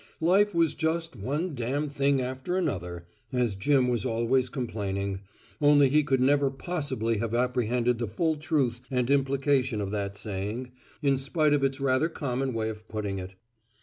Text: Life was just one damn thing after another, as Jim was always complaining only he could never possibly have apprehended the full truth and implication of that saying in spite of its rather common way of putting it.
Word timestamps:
Life 0.19 0.55
was 0.55 0.73
just 0.73 1.15
one 1.15 1.53
damn 1.53 1.87
thing 1.87 2.21
after 2.21 2.57
another, 2.57 3.05
as 3.31 3.53
Jim 3.53 3.87
was 3.87 4.03
always 4.03 4.49
complaining 4.49 5.19
only 5.61 5.89
he 5.89 6.01
could 6.03 6.19
never 6.19 6.49
possibly 6.49 7.19
have 7.19 7.35
apprehended 7.35 7.99
the 7.99 8.07
full 8.07 8.37
truth 8.37 8.81
and 8.89 9.11
implication 9.11 9.79
of 9.79 9.91
that 9.91 10.17
saying 10.17 10.71
in 11.03 11.19
spite 11.19 11.53
of 11.53 11.63
its 11.63 11.79
rather 11.79 12.09
common 12.09 12.51
way 12.55 12.67
of 12.69 12.87
putting 12.87 13.19
it. 13.19 13.35